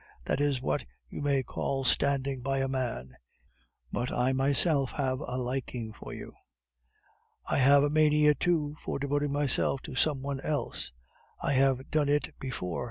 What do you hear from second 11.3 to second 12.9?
I have done it before.